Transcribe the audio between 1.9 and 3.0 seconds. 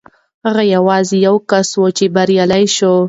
چې بریالی شو.